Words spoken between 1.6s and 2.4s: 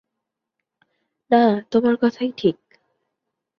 তোমার কথাই